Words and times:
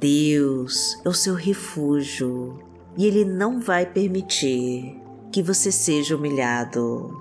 Deus 0.00 0.96
é 1.04 1.08
o 1.08 1.12
seu 1.12 1.34
refúgio 1.34 2.60
e 2.96 3.04
Ele 3.04 3.24
não 3.24 3.60
vai 3.60 3.84
permitir 3.84 4.96
que 5.32 5.42
você 5.42 5.72
seja 5.72 6.14
humilhado. 6.14 7.20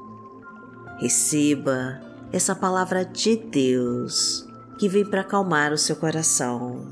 Receba 0.99 1.99
essa 2.31 2.55
palavra 2.55 3.03
de 3.03 3.35
Deus 3.35 4.47
que 4.77 4.87
vem 4.87 5.03
para 5.03 5.21
acalmar 5.21 5.73
o 5.73 5.77
seu 5.77 5.95
coração. 5.95 6.85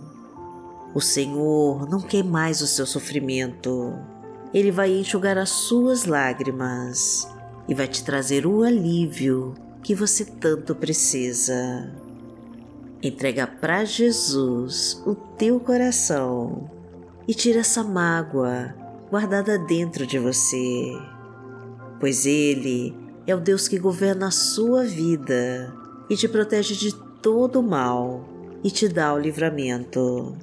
O 0.96 1.02
Senhor 1.02 1.88
não 1.88 2.02
quer 2.02 2.24
mais 2.24 2.62
o 2.62 2.68
seu 2.68 2.88
sofrimento. 2.88 3.94
Ele 4.52 4.72
vai 4.72 4.92
enxugar 4.92 5.38
as 5.38 5.50
suas 5.50 6.06
lágrimas 6.06 7.28
e 7.68 7.76
vai 7.76 7.88
te 7.88 8.04
trazer 8.04 8.48
o 8.48 8.64
alívio 8.64 9.54
que 9.84 9.94
você 9.94 10.26
tanto 10.26 10.74
precisa. 10.74 12.05
Entrega 13.06 13.46
para 13.46 13.86
Jesus 13.86 15.00
o 15.06 15.14
teu 15.14 15.60
coração 15.60 16.68
e 17.28 17.36
tira 17.36 17.60
essa 17.60 17.84
mágoa 17.84 18.74
guardada 19.12 19.60
dentro 19.60 20.08
de 20.08 20.18
você, 20.18 20.92
pois 22.00 22.26
Ele 22.26 22.98
é 23.28 23.36
o 23.36 23.40
Deus 23.40 23.68
que 23.68 23.78
governa 23.78 24.30
a 24.30 24.32
sua 24.32 24.84
vida 24.84 25.72
e 26.10 26.18
te 26.18 26.28
protege 26.28 26.74
de 26.74 26.96
todo 27.22 27.60
o 27.60 27.64
mal 27.64 28.28
e 28.64 28.72
te 28.72 28.88
dá 28.88 29.14
o 29.14 29.20
livramento. 29.20 30.36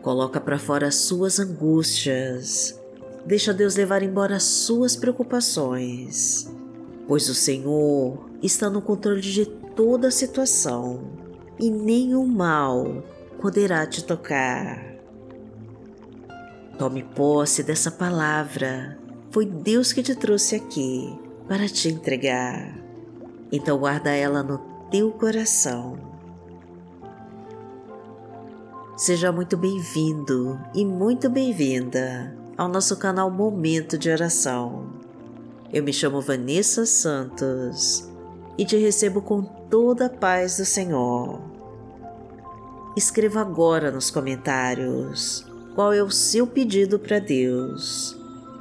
Coloca 0.00 0.40
para 0.40 0.60
fora 0.60 0.86
as 0.86 0.94
suas 0.94 1.40
angústias, 1.40 2.80
deixa 3.26 3.52
Deus 3.52 3.74
levar 3.74 4.04
embora 4.04 4.36
as 4.36 4.44
suas 4.44 4.94
preocupações, 4.94 6.48
pois 7.08 7.28
o 7.28 7.34
Senhor 7.34 8.30
está 8.40 8.70
no 8.70 8.80
controle 8.80 9.20
de 9.20 9.44
toda 9.44 10.06
a 10.06 10.12
situação 10.12 11.20
e 11.62 11.70
nenhum 11.70 12.26
mal 12.26 13.04
poderá 13.40 13.86
te 13.86 14.02
tocar. 14.02 14.84
Tome 16.76 17.04
posse 17.04 17.62
dessa 17.62 17.88
palavra. 17.88 18.98
Foi 19.30 19.46
Deus 19.46 19.92
que 19.92 20.02
te 20.02 20.16
trouxe 20.16 20.56
aqui 20.56 21.16
para 21.46 21.68
te 21.68 21.88
entregar. 21.88 22.76
Então 23.52 23.78
guarda 23.78 24.10
ela 24.10 24.42
no 24.42 24.58
teu 24.90 25.12
coração. 25.12 25.96
Seja 28.96 29.30
muito 29.30 29.56
bem-vindo 29.56 30.58
e 30.74 30.84
muito 30.84 31.30
bem-vinda 31.30 32.36
ao 32.58 32.66
nosso 32.66 32.96
canal 32.96 33.30
Momento 33.30 33.96
de 33.96 34.10
Oração. 34.10 34.94
Eu 35.72 35.84
me 35.84 35.92
chamo 35.92 36.20
Vanessa 36.20 36.84
Santos 36.84 38.10
e 38.58 38.64
te 38.64 38.76
recebo 38.76 39.22
com 39.22 39.42
toda 39.42 40.06
a 40.06 40.10
paz 40.10 40.56
do 40.56 40.64
Senhor. 40.64 41.51
Escreva 42.94 43.40
agora 43.40 43.90
nos 43.90 44.10
comentários 44.10 45.46
qual 45.74 45.94
é 45.94 46.02
o 46.02 46.10
seu 46.10 46.46
pedido 46.46 46.98
para 46.98 47.18
Deus, 47.18 48.14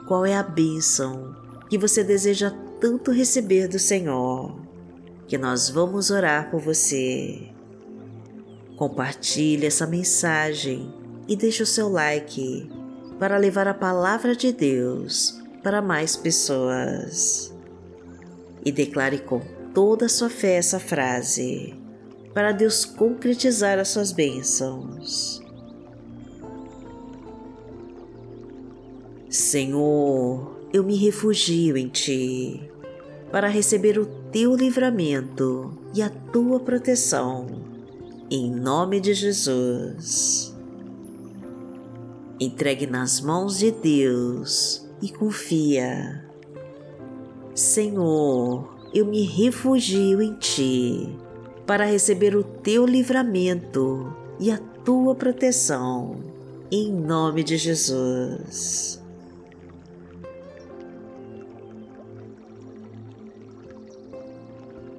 qual 0.08 0.26
é 0.26 0.34
a 0.34 0.44
bênção 0.44 1.36
que 1.70 1.78
você 1.78 2.02
deseja 2.02 2.50
tanto 2.80 3.12
receber 3.12 3.68
do 3.68 3.78
Senhor, 3.78 4.58
que 5.28 5.38
nós 5.38 5.70
vamos 5.70 6.09
orar 6.12 6.50
por 6.50 6.62
você. 6.62 7.50
Compartilhe 8.78 9.66
essa 9.66 9.86
mensagem 9.86 10.94
e 11.28 11.36
deixe 11.36 11.62
o 11.62 11.68
seu 11.68 11.90
like 11.90 12.72
para 13.20 13.38
levar 13.38 13.68
a 13.68 13.74
palavra 13.74 14.34
de 14.34 14.54
Deus 14.54 15.42
para 15.62 15.82
mais 15.82 16.16
pessoas. 16.16 17.54
E 18.64 18.72
declare 18.72 19.20
com 19.20 19.42
toda 19.74 20.06
a 20.06 20.09
sua 20.09 20.30
fé 20.30 20.53
essa 20.53 20.80
frase 20.80 21.81
para 22.34 22.52
Deus 22.52 22.86
concretizar 22.86 23.78
as 23.80 23.90
suas 23.90 24.12
bênçãos. 24.12 25.42
Senhor, 29.30 30.59
eu 30.74 30.84
me 30.84 30.96
refugio 30.96 31.78
em 31.78 31.88
Ti 31.88 32.69
para 33.31 33.47
receber 33.47 33.97
o 33.97 34.06
Teu 34.06 34.56
livramento 34.56 35.78
e 35.94 36.02
a 36.02 36.09
Tua 36.09 36.59
proteção, 36.59 37.47
em 38.30 38.50
nome 38.50 39.00
de 39.00 39.13
Jesus. 39.13 40.56
Entregue 42.40 42.88
nas 42.88 43.22
mãos 43.22 43.59
de 43.59 43.72
Deus 43.72 44.90
e 45.02 45.09
confia. 45.09 46.25
Senhor, 47.53 48.74
eu 48.94 49.06
me 49.06 49.24
refugio 49.24 50.22
em 50.22 50.34
Ti 50.36 51.18
para 51.72 51.86
receber 51.86 52.36
o 52.36 52.44
Teu 52.44 52.86
livramento 52.86 54.14
e 54.38 54.52
a 54.52 54.58
Tua 54.84 55.16
proteção, 55.16 56.22
em 56.70 56.92
nome 56.92 57.46
de 57.46 57.56
Jesus. 57.56 59.02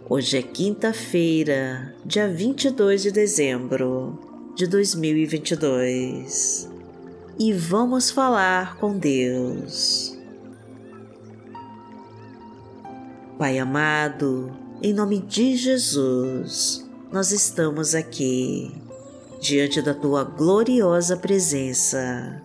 Hoje 0.09 0.38
é 0.38 0.43
quinta-feira, 0.43 1.94
dia 2.06 2.27
22 2.27 3.03
de 3.03 3.11
dezembro 3.11 4.19
de 4.56 4.66
2022 4.66 6.71
e 7.38 7.53
vamos 7.53 8.11
falar 8.11 8.78
com 8.78 8.97
Deus. 8.97 10.19
Pai 13.37 13.59
amado, 13.59 14.62
em 14.82 14.93
nome 14.93 15.20
de 15.20 15.56
Jesus, 15.56 16.84
nós 17.12 17.31
estamos 17.31 17.94
aqui 17.94 18.75
diante 19.41 19.81
da 19.81 19.94
tua 19.94 20.25
gloriosa 20.25 21.16
presença 21.16 22.43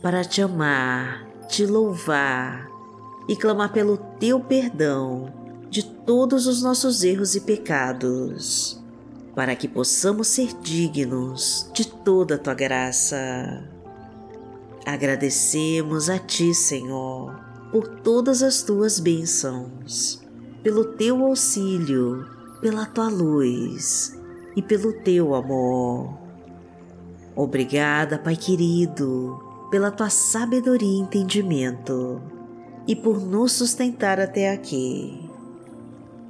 para 0.00 0.22
te 0.22 0.40
amar, 0.40 1.26
te 1.48 1.66
louvar 1.66 2.70
e 3.28 3.34
clamar 3.34 3.72
pelo 3.72 3.96
teu 3.96 4.38
perdão 4.38 5.32
de 5.68 5.82
todos 5.82 6.46
os 6.46 6.62
nossos 6.62 7.02
erros 7.02 7.34
e 7.34 7.40
pecados, 7.40 8.80
para 9.34 9.56
que 9.56 9.66
possamos 9.66 10.28
ser 10.28 10.52
dignos 10.60 11.68
de 11.74 11.84
toda 11.84 12.36
a 12.36 12.38
tua 12.38 12.54
graça. 12.54 13.64
Agradecemos 14.86 16.08
a 16.08 16.16
ti, 16.16 16.54
Senhor, 16.54 17.34
por 17.72 17.88
todas 17.88 18.40
as 18.40 18.62
tuas 18.62 19.00
bênçãos, 19.00 20.21
pelo 20.62 20.84
teu 20.84 21.24
auxílio, 21.24 22.24
pela 22.60 22.86
tua 22.86 23.08
luz 23.08 24.18
e 24.54 24.62
pelo 24.62 24.92
teu 24.92 25.34
amor. 25.34 26.16
Obrigada, 27.34 28.18
Pai 28.18 28.36
querido, 28.36 29.42
pela 29.70 29.90
tua 29.90 30.10
sabedoria 30.10 30.88
e 30.88 31.00
entendimento 31.00 32.22
e 32.86 32.94
por 32.94 33.20
nos 33.20 33.52
sustentar 33.52 34.20
até 34.20 34.52
aqui. 34.52 35.28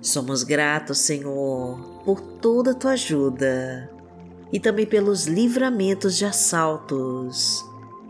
Somos 0.00 0.42
gratos, 0.42 0.98
Senhor, 0.98 1.78
por 2.04 2.20
toda 2.20 2.72
a 2.72 2.74
tua 2.74 2.92
ajuda 2.92 3.90
e 4.52 4.58
também 4.58 4.86
pelos 4.86 5.26
livramentos 5.26 6.16
de 6.16 6.24
assaltos, 6.24 7.64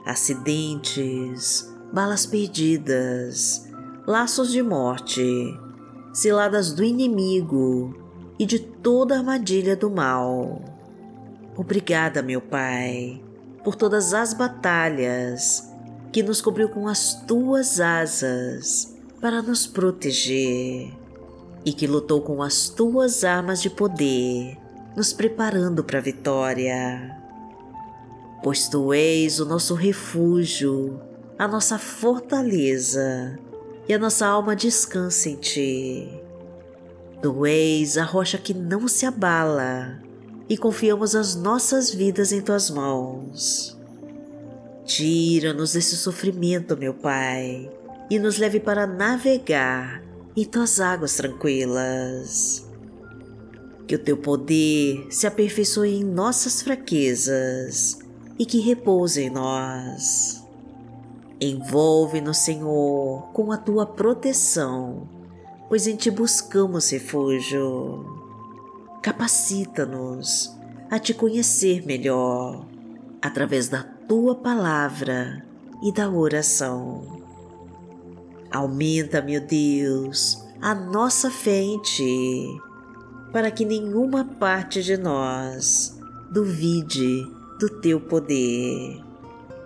acidentes, 0.04 1.72
balas 1.92 2.26
perdidas, 2.26 3.68
laços 4.06 4.50
de 4.50 4.62
morte, 4.62 5.22
ciladas 6.12 6.72
do 6.72 6.84
inimigo 6.84 7.94
e 8.38 8.44
de 8.44 8.58
toda 8.58 9.16
armadilha 9.16 9.74
do 9.74 9.90
mal. 9.90 10.62
Obrigada, 11.56 12.22
meu 12.22 12.40
Pai, 12.40 13.22
por 13.64 13.74
todas 13.74 14.12
as 14.12 14.34
batalhas 14.34 15.70
que 16.12 16.22
nos 16.22 16.40
cobriu 16.40 16.68
com 16.68 16.86
as 16.86 17.14
tuas 17.26 17.80
asas 17.80 18.94
para 19.20 19.40
nos 19.40 19.66
proteger 19.66 20.92
e 21.64 21.72
que 21.72 21.86
lutou 21.86 22.20
com 22.20 22.42
as 22.42 22.68
tuas 22.68 23.24
armas 23.24 23.62
de 23.62 23.70
poder, 23.70 24.58
nos 24.96 25.12
preparando 25.12 25.82
para 25.82 25.98
a 25.98 26.02
vitória. 26.02 27.18
Pois 28.42 28.68
tu 28.68 28.92
és 28.92 29.38
o 29.38 29.44
nosso 29.44 29.74
refúgio, 29.74 31.00
a 31.38 31.46
nossa 31.46 31.78
fortaleza 31.78 33.38
e 33.92 33.94
a 33.94 33.98
nossa 33.98 34.26
alma 34.26 34.56
descansa 34.56 35.28
em 35.28 35.36
ti. 35.36 36.08
Tu 37.20 37.46
és 37.46 37.98
a 37.98 38.04
rocha 38.04 38.38
que 38.38 38.54
não 38.54 38.88
se 38.88 39.04
abala 39.04 40.00
e 40.48 40.56
confiamos 40.56 41.14
as 41.14 41.36
nossas 41.36 41.92
vidas 41.92 42.32
em 42.32 42.40
tuas 42.40 42.70
mãos. 42.70 43.78
Tira-nos 44.86 45.74
desse 45.74 45.94
sofrimento, 45.94 46.74
meu 46.74 46.94
Pai, 46.94 47.70
e 48.08 48.18
nos 48.18 48.38
leve 48.38 48.58
para 48.58 48.86
navegar 48.86 50.02
e 50.34 50.46
tuas 50.46 50.80
águas 50.80 51.14
tranquilas. 51.14 52.66
Que 53.86 53.96
o 53.96 53.98
teu 53.98 54.16
poder 54.16 55.06
se 55.10 55.26
aperfeiçoe 55.26 55.96
em 55.96 56.04
nossas 56.04 56.62
fraquezas 56.62 57.98
e 58.38 58.46
que 58.46 58.58
repouse 58.58 59.20
em 59.20 59.28
nós. 59.28 60.41
Envolve-nos, 61.44 62.38
Senhor, 62.38 63.32
com 63.32 63.50
a 63.50 63.56
tua 63.56 63.84
proteção, 63.84 65.08
pois 65.68 65.88
em 65.88 65.96
ti 65.96 66.08
buscamos 66.08 66.88
refúgio. 66.90 68.06
Capacita-nos 69.02 70.56
a 70.88 71.00
te 71.00 71.12
conhecer 71.12 71.84
melhor 71.84 72.64
através 73.20 73.68
da 73.68 73.82
tua 73.82 74.36
palavra 74.36 75.44
e 75.82 75.90
da 75.90 76.08
oração. 76.08 77.20
Aumenta, 78.48 79.20
meu 79.20 79.40
Deus, 79.40 80.46
a 80.60 80.72
nossa 80.72 81.28
fé 81.28 81.60
em 81.60 81.82
Ti, 81.82 82.56
para 83.32 83.50
que 83.50 83.64
nenhuma 83.64 84.24
parte 84.24 84.80
de 84.80 84.96
nós 84.96 85.98
duvide 86.30 87.26
do 87.58 87.68
Teu 87.80 87.98
poder, 88.00 89.01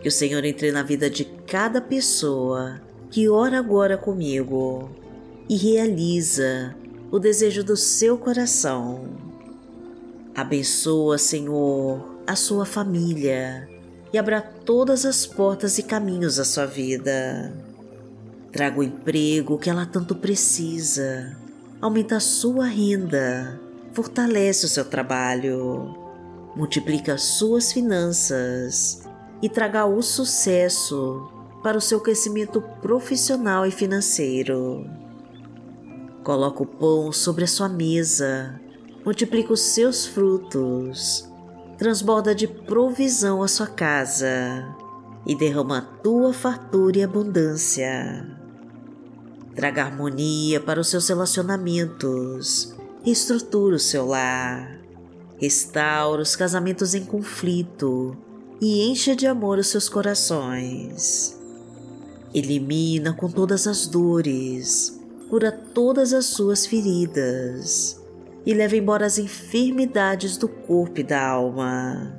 que 0.00 0.08
o 0.08 0.12
Senhor 0.12 0.44
entre 0.44 0.72
na 0.72 0.82
vida 0.82 1.10
de 1.10 1.24
cada 1.24 1.80
pessoa 1.80 2.80
que 3.10 3.28
ora 3.28 3.58
agora 3.58 3.96
comigo 3.96 4.90
e 5.48 5.56
realiza 5.56 6.74
o 7.10 7.18
desejo 7.18 7.64
do 7.64 7.76
seu 7.76 8.16
coração. 8.16 9.04
Abençoa, 10.34 11.18
Senhor, 11.18 12.16
a 12.26 12.36
sua 12.36 12.64
família 12.64 13.68
e 14.12 14.18
abra 14.18 14.40
todas 14.40 15.04
as 15.04 15.26
portas 15.26 15.78
e 15.78 15.82
caminhos 15.82 16.38
à 16.38 16.44
sua 16.44 16.66
vida. 16.66 17.52
Traga 18.52 18.80
o 18.80 18.82
emprego 18.82 19.58
que 19.58 19.70
ela 19.70 19.86
tanto 19.86 20.14
precisa, 20.14 21.36
aumenta 21.80 22.16
a 22.16 22.20
sua 22.20 22.66
renda 22.66 23.60
fortalece 23.92 24.66
o 24.66 24.68
seu 24.68 24.84
trabalho, 24.84 25.94
multiplica 26.54 27.18
suas 27.18 27.72
finanças 27.72 29.02
e 29.42 29.48
traga 29.48 29.86
o 29.86 30.02
sucesso 30.02 31.30
para 31.62 31.78
o 31.78 31.80
seu 31.80 32.00
crescimento 32.00 32.60
profissional 32.80 33.66
e 33.66 33.70
financeiro. 33.70 34.84
Coloca 36.22 36.62
o 36.62 36.66
pão 36.66 37.12
sobre 37.12 37.44
a 37.44 37.48
sua 37.48 37.68
mesa, 37.68 38.60
multiplica 39.04 39.52
os 39.52 39.60
seus 39.60 40.06
frutos, 40.06 41.30
transborda 41.78 42.34
de 42.34 42.46
provisão 42.46 43.42
a 43.42 43.48
sua 43.48 43.66
casa 43.66 44.74
e 45.26 45.34
derrama 45.34 45.78
a 45.78 45.82
tua 45.82 46.32
fartura 46.32 46.98
e 46.98 47.02
abundância. 47.02 48.26
Traga 49.54 49.84
harmonia 49.84 50.60
para 50.60 50.80
os 50.80 50.88
seus 50.88 51.08
relacionamentos 51.08 52.74
reestrutura 53.02 53.76
o 53.76 53.78
seu 53.78 54.06
lar, 54.06 54.78
restaura 55.38 56.20
os 56.20 56.36
casamentos 56.36 56.94
em 56.94 57.04
conflito 57.04 58.16
e 58.60 58.88
encha 58.88 59.16
de 59.16 59.26
amor 59.26 59.58
os 59.58 59.68
seus 59.68 59.88
corações. 59.88 61.38
Elimina 62.34 63.12
com 63.12 63.28
todas 63.28 63.66
as 63.66 63.86
dores, 63.86 65.00
cura 65.28 65.50
todas 65.50 66.12
as 66.12 66.26
suas 66.26 66.66
feridas 66.66 68.00
e 68.44 68.54
leva 68.54 68.76
embora 68.76 69.06
as 69.06 69.18
enfermidades 69.18 70.36
do 70.36 70.48
corpo 70.48 71.00
e 71.00 71.04
da 71.04 71.26
alma. 71.26 72.16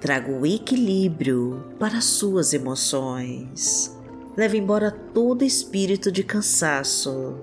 Traga 0.00 0.32
o 0.32 0.46
equilíbrio 0.46 1.64
para 1.78 1.98
as 1.98 2.04
suas 2.04 2.54
emoções. 2.54 3.96
Leva 4.36 4.56
embora 4.56 4.90
todo 4.90 5.44
espírito 5.44 6.10
de 6.10 6.22
cansaço 6.22 7.36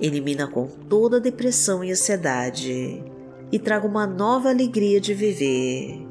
elimina 0.00 0.46
com 0.46 0.66
toda 0.66 1.20
depressão 1.20 1.84
e 1.84 1.92
ansiedade 1.92 3.02
e 3.52 3.58
traga 3.58 3.86
uma 3.86 4.06
nova 4.06 4.48
alegria 4.48 5.00
de 5.00 5.14
viver. 5.14 6.03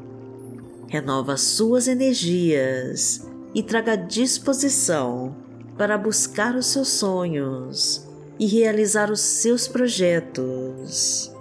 Renova 0.94 1.38
suas 1.38 1.88
energias 1.88 3.28
e 3.52 3.64
traga 3.64 3.96
disposição 3.96 5.36
para 5.76 5.98
buscar 5.98 6.54
os 6.54 6.68
seus 6.68 6.90
sonhos 6.90 8.08
e 8.40 8.46
realizar 8.46 9.10
os 9.10 9.20
seus 9.20 9.68
projetos. 9.68 11.34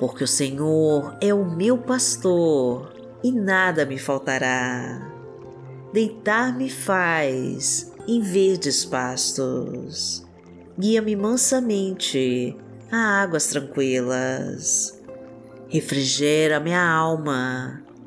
Porque 0.00 0.24
o 0.24 0.26
Senhor 0.26 1.16
é 1.20 1.32
o 1.32 1.48
meu 1.48 1.78
pastor 1.78 2.92
e 3.22 3.30
nada 3.30 3.86
me 3.86 3.98
faltará. 3.98 5.12
Deitar-me 5.92 6.68
faz 6.68 7.92
em 8.08 8.20
verdes 8.20 8.84
pastos 8.84 10.26
guia-me 10.76 11.14
mansamente 11.14 12.56
a 12.90 13.22
águas 13.22 13.46
tranquilas. 13.46 15.00
Refrigera 15.68 16.58
minha 16.58 16.84
alma, 16.84 17.81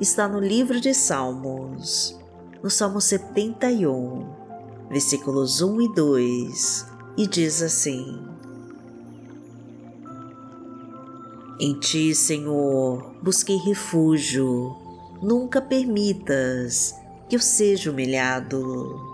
está 0.00 0.26
no 0.26 0.40
livro 0.40 0.80
de 0.80 0.94
Salmos, 0.94 2.18
no 2.62 2.70
Salmo 2.70 3.02
71, 3.02 4.26
versículos 4.88 5.60
1 5.60 5.82
e 5.82 5.94
2, 5.94 6.86
e 7.18 7.26
diz 7.26 7.60
assim: 7.60 8.18
Em 11.60 11.78
ti, 11.78 12.14
Senhor, 12.14 13.14
busquei 13.22 13.58
refúgio, 13.58 14.74
nunca 15.22 15.60
permitas 15.60 16.94
que 17.28 17.36
eu 17.36 17.40
seja 17.40 17.90
humilhado. 17.90 19.08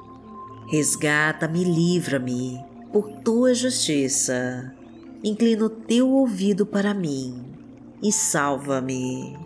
Resgata-me 0.69 1.65
livra-me 1.65 2.65
por 2.93 3.11
tua 3.25 3.53
justiça. 3.55 4.73
Inclina 5.23 5.65
o 5.65 5.71
teu 5.71 6.09
ouvido 6.09 6.65
para 6.65 6.95
mim 6.95 7.45
e 8.01 8.13
salva-me. 8.13 9.46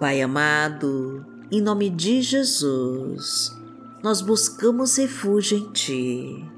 Pai 0.00 0.22
amado, 0.22 1.26
em 1.52 1.60
nome 1.60 1.90
de 1.90 2.22
Jesus, 2.22 3.54
nós 4.02 4.22
buscamos 4.22 4.96
refúgio 4.96 5.58
em 5.58 5.70
Ti 5.72 6.50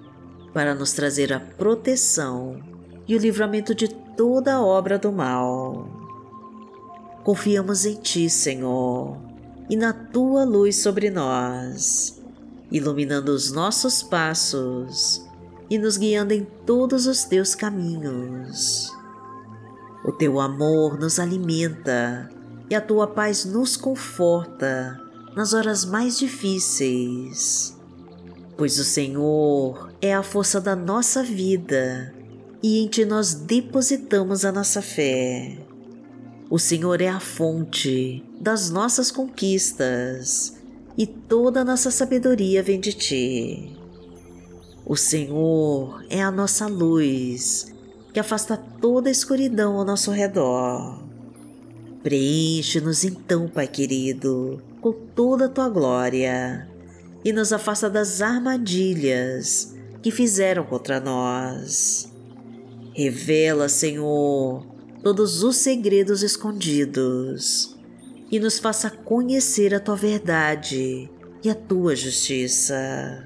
para 0.55 0.77
nos 0.77 0.93
trazer 0.93 1.33
a 1.33 1.41
proteção 1.41 2.63
e 3.09 3.17
o 3.17 3.19
livramento 3.19 3.75
de 3.75 3.89
toda 3.89 4.63
obra 4.63 4.97
do 4.97 5.11
mal. 5.11 5.89
Confiamos 7.25 7.85
em 7.85 7.97
Ti, 7.97 8.31
Senhor, 8.31 9.19
e 9.69 9.75
na 9.75 9.93
tua 9.93 10.45
luz 10.45 10.77
sobre 10.77 11.11
nós, 11.11 12.23
iluminando 12.71 13.31
os 13.33 13.51
nossos 13.51 14.05
passos 14.05 15.29
e 15.69 15.79
nos 15.79 15.97
guiando 15.97 16.33
em 16.33 16.47
todos 16.65 17.09
os 17.09 17.25
teus 17.25 17.57
caminhos. 17.57 18.97
O 20.05 20.13
teu 20.13 20.39
amor 20.39 20.97
nos 20.97 21.19
alimenta 21.19 22.31
e 22.73 22.75
a 22.75 22.81
tua 22.81 23.07
paz 23.07 23.45
nos 23.45 23.77
conforta 23.77 24.99
nas 25.37 25.53
horas 25.53 25.85
mais 25.85 26.19
difíceis. 26.19 27.77
Pois 28.57 28.79
o 28.79 28.85
Senhor 28.85 29.93
é 30.01 30.15
a 30.15 30.23
força 30.23 30.59
da 30.59 30.75
nossa 30.75 31.23
vida 31.23 32.15
e 32.63 32.79
em 32.79 32.89
ti 32.89 33.05
nós 33.05 33.35
depositamos 33.35 34.47
a 34.47 34.51
nossa 34.51 34.81
fé. 34.81 35.59
O 36.49 36.59
Senhor 36.59 37.03
é 37.03 37.09
a 37.09 37.21
fonte 37.21 38.25
das 38.41 38.71
nossas 38.71 39.11
conquistas 39.11 40.55
e 40.97 41.07
toda 41.07 41.61
a 41.61 41.65
nossa 41.67 41.91
sabedoria 41.91 42.63
vem 42.63 42.81
de 42.81 42.95
ti. 42.95 43.77
O 44.87 44.97
Senhor 44.97 46.03
é 46.09 46.23
a 46.23 46.31
nossa 46.31 46.67
luz 46.69 47.67
que 48.15 48.19
afasta 48.19 48.57
toda 48.57 49.11
a 49.11 49.13
escuridão 49.13 49.77
ao 49.77 49.85
nosso 49.85 50.11
redor. 50.11 51.02
Preenche-nos 52.03 53.05
então, 53.05 53.49
Pai 53.49 53.69
querido, 53.69 54.61
com 54.81 54.93
toda 54.93 55.45
a 55.45 55.49
tua 55.49 55.69
glória 55.69 56.69
e 57.25 57.33
nos 57.33 57.53
afasta 57.53 57.89
das 57.89 58.21
armadilhas 58.21 59.77
que 60.03 60.11
fizeram 60.11 60.65
contra 60.65 60.99
nós. 60.99 62.13
Revela, 62.93 63.69
Senhor, 63.69 64.67
todos 65.01 65.45
os 65.45 65.57
segredos 65.57 66.25
escondidos 66.25 67.79
e 68.33 68.41
nos 68.41 68.59
faça 68.59 68.91
conhecer 68.91 69.73
a 69.73 69.79
tua 69.79 69.95
verdade 69.95 71.09
e 71.45 71.49
a 71.49 71.55
tua 71.55 71.95
justiça. 71.95 73.25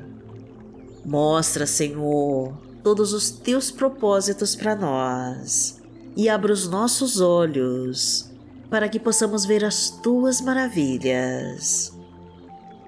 Mostra, 1.02 1.66
Senhor, 1.66 2.54
todos 2.83 3.14
os 3.14 3.30
teus 3.30 3.71
propósitos 3.71 4.54
para 4.54 4.76
nós 4.76 5.80
e 6.14 6.28
abra 6.28 6.52
os 6.52 6.68
nossos 6.68 7.23
olhos 7.23 8.36
para 8.71 8.89
que 8.89 8.99
possamos 8.99 9.45
ver 9.45 9.65
as 9.65 9.91
tuas 9.91 10.41
maravilhas. 10.41 11.97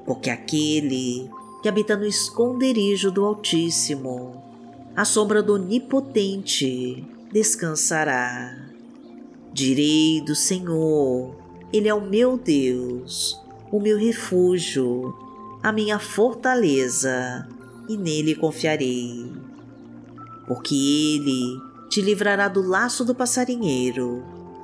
Porque 0.04 0.30
aquele 0.30 1.30
que 1.62 1.68
habita 1.68 1.96
no 1.96 2.06
esconderijo 2.06 3.10
do 3.10 3.24
Altíssimo, 3.24 4.42
à 4.96 5.04
sombra 5.04 5.42
do 5.42 5.54
Onipotente, 5.54 7.06
descansará. 7.32 8.56
Direi 9.52 10.20
do 10.20 10.34
Senhor, 10.34 11.34
Ele 11.72 11.88
é 11.88 11.94
o 11.94 12.00
meu 12.00 12.36
Deus, 12.36 13.40
o 13.70 13.80
meu 13.80 13.98
refúgio, 13.98 15.14
a 15.62 15.72
minha 15.72 15.98
fortaleza, 15.98 17.48
e 17.88 17.96
nele 17.96 18.34
confiarei. 18.34 19.32
Porque 20.46 20.74
Ele 20.74 21.60
te 21.88 22.00
livrará 22.00 22.48
do 22.48 22.62
laço 22.62 23.04
do 23.04 23.14
passarinheiro 23.14 24.37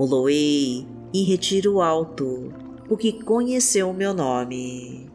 Poloei 0.00 0.86
em 1.12 1.24
retiro 1.24 1.82
alto, 1.82 2.50
porque 2.88 3.12
conheceu 3.12 3.90
o 3.90 3.92
meu 3.92 4.14
nome. 4.14 5.06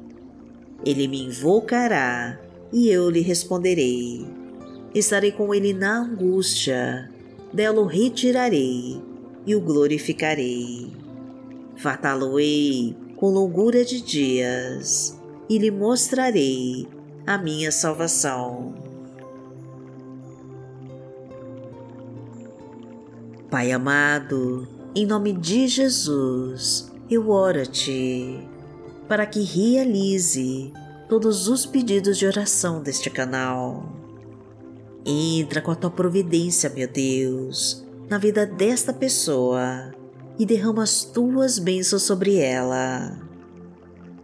Ele 0.86 1.08
me 1.08 1.24
invocará 1.24 2.39
e 2.72 2.88
eu 2.89 3.10
lhe 3.10 3.22
responderei. 3.22 4.24
Estarei 4.94 5.32
com 5.32 5.56
ele 5.56 5.74
na 5.74 6.01
angústia, 6.01 7.10
dela 7.51 7.82
o 7.82 7.88
retirarei 7.88 9.01
e 9.44 9.56
o 9.56 9.60
glorificarei. 9.60 10.94
Fartá-lo-ei 11.77 12.96
com 13.15 13.32
longura 13.32 13.84
de 13.84 14.00
dias 14.00 15.20
e 15.50 15.58
lhe 15.58 15.72
mostrarei 15.72 16.88
a 17.25 17.39
minha 17.39 17.72
salvação. 17.72 18.75
Pai 23.50 23.72
amado, 23.72 24.75
em 24.96 25.06
nome 25.06 25.34
de 25.34 25.68
Jesus, 25.68 26.90
eu 27.10 27.30
oro 27.30 27.62
a 27.62 27.66
Ti 27.66 28.40
para 29.10 29.25
que 29.25 29.42
realize 29.42 30.72
todos 31.10 31.50
os 31.50 31.66
pedidos 31.66 32.18
de 32.18 32.25
oração 32.25 32.82
deste 32.82 33.10
canal. 33.10 33.92
Entra 35.06 35.62
com 35.62 35.70
a 35.70 35.75
tua 35.75 35.92
providência, 35.92 36.70
meu 36.70 36.88
Deus, 36.88 37.86
na 38.10 38.18
vida 38.18 38.46
desta 38.46 38.94
pessoa 38.94 39.94
e 40.40 40.46
derrama 40.46 40.84
as 40.84 41.04
tuas 41.04 41.60
bênçãos 41.60 42.04
sobre 42.04 42.38
ela. 42.38 43.20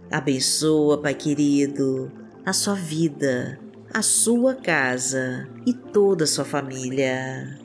Abençoa, 0.09 0.97
Pai 0.99 1.13
querido, 1.13 2.09
a 2.45 2.53
sua 2.53 2.75
vida, 2.75 3.59
a 3.93 4.01
sua 4.01 4.55
casa 4.55 5.49
e 5.65 5.73
toda 5.73 6.23
a 6.23 6.27
sua 6.27 6.45
família. 6.45 7.59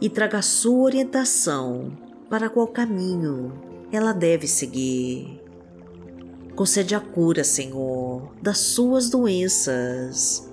E 0.00 0.08
traga 0.08 0.38
a 0.38 0.42
sua 0.42 0.80
orientação 0.80 2.09
para 2.30 2.48
qual 2.48 2.68
caminho 2.68 3.52
ela 3.92 4.12
deve 4.12 4.46
seguir 4.46 5.40
Concede 6.60 6.94
a 6.94 7.00
cura, 7.00 7.42
Senhor, 7.42 8.34
das 8.42 8.58
suas 8.58 9.08
doenças. 9.08 10.46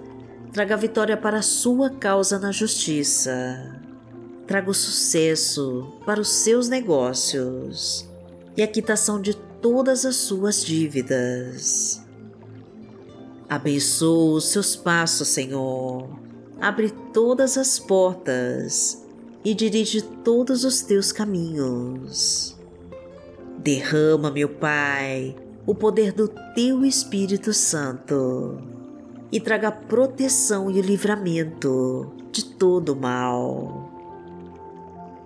Traga 0.53 0.75
a 0.75 0.77
vitória 0.77 1.17
para 1.17 1.39
a 1.39 1.41
sua 1.41 1.89
causa 1.89 2.39
na 2.39 2.50
justiça. 2.50 3.81
Traga 4.48 4.69
o 4.69 4.74
sucesso 4.74 6.00
para 6.05 6.22
os 6.22 6.29
seus 6.29 6.69
negócios 6.69 8.07
e 8.55 8.63
a 8.63 8.67
quitação 8.67 9.19
de 9.22 9.36
todas 9.62 10.05
as 10.05 10.15
suas 10.15 10.63
dívidas. 10.63 12.01
Abençoa 13.50 14.38
os 14.38 14.46
seus 14.46 14.77
passos, 14.77 15.27
Senhor. 15.27 16.07
Abre 16.62 16.89
todas 17.12 17.57
as 17.57 17.77
portas 17.79 19.05
e 19.47 19.53
dirige 19.53 20.01
todos 20.01 20.65
os 20.65 20.81
teus 20.81 21.13
caminhos. 21.13 22.53
Derrama, 23.59 24.29
meu 24.29 24.49
Pai, 24.49 25.37
o 25.65 25.73
poder 25.73 26.11
do 26.11 26.27
Teu 26.53 26.83
Espírito 26.83 27.53
Santo 27.53 28.61
e 29.31 29.39
traga 29.39 29.71
proteção 29.71 30.69
e 30.69 30.81
livramento 30.81 32.11
de 32.29 32.43
todo 32.43 32.93
mal. 32.93 33.89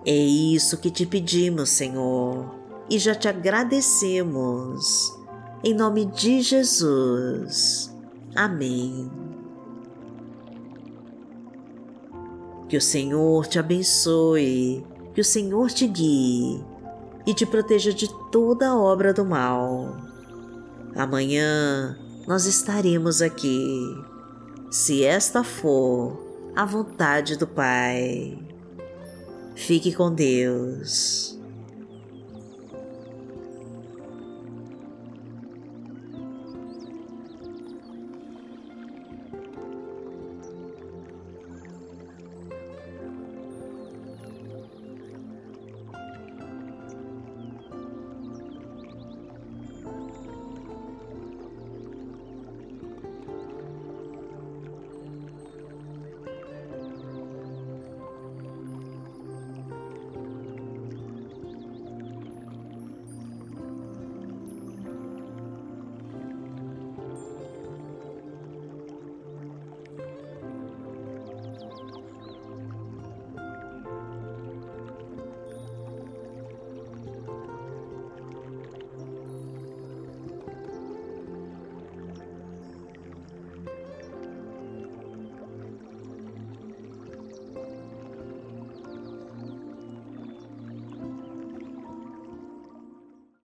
É 0.06 0.14
isso 0.14 0.78
que 0.78 0.92
te 0.92 1.04
pedimos, 1.04 1.70
Senhor, 1.70 2.48
e 2.88 3.00
já 3.00 3.16
te 3.16 3.26
agradecemos. 3.26 5.12
em 5.64 5.74
nome 5.74 6.04
de 6.04 6.42
Jesus. 6.42 7.92
Amém. 8.36 9.21
Que 12.72 12.78
o 12.78 12.80
Senhor 12.80 13.46
te 13.46 13.58
abençoe, 13.58 14.82
que 15.12 15.20
o 15.20 15.24
Senhor 15.24 15.70
te 15.70 15.86
guie 15.86 16.64
e 17.26 17.34
te 17.34 17.44
proteja 17.44 17.92
de 17.92 18.08
toda 18.30 18.74
obra 18.74 19.12
do 19.12 19.26
mal. 19.26 19.94
Amanhã 20.96 21.98
nós 22.26 22.46
estaremos 22.46 23.20
aqui, 23.20 23.78
se 24.70 25.04
esta 25.04 25.44
for 25.44 26.18
a 26.56 26.64
vontade 26.64 27.36
do 27.36 27.46
Pai. 27.46 28.38
Fique 29.54 29.92
com 29.92 30.10
Deus. 30.10 31.38